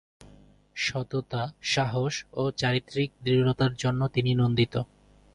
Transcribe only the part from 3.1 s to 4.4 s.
দৃঢ়তার জন্য তিনি